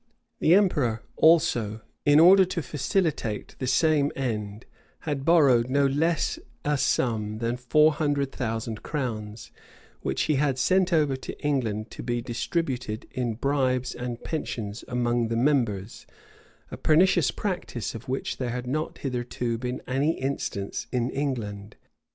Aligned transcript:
The 0.39 0.55
emperor 0.55 1.03
also, 1.15 1.81
in 2.05 2.19
order 2.19 2.43
to 2.43 2.63
facilitate 2.63 3.55
the 3.59 3.67
same 3.67 4.11
end, 4.15 4.65
had 5.01 5.23
borrowed 5.25 5.69
no 5.69 5.85
less 5.85 6.39
a 6.65 6.79
sum 6.79 7.37
than 7.37 7.55
four 7.55 7.91
hundred 7.93 8.31
thousand 8.31 8.81
crowns, 8.81 9.51
which 10.01 10.23
he 10.23 10.37
had 10.37 10.57
sent 10.57 10.91
over 10.91 11.15
to 11.17 11.39
England 11.45 11.91
to 11.91 12.01
be 12.01 12.19
distributed 12.19 13.05
in 13.11 13.35
bribes 13.35 13.93
and 13.93 14.23
pensions 14.23 14.83
among 14.87 15.27
the 15.27 15.37
members: 15.37 16.07
a 16.71 16.77
pernicious 16.77 17.29
practice, 17.29 17.93
of 17.93 18.09
which 18.09 18.37
there 18.37 18.49
had 18.49 18.65
not 18.65 18.97
hitherto 18.97 19.59
been 19.59 19.83
any 19.87 20.19
instance 20.19 20.87
in 20.91 21.11
England. 21.11 21.75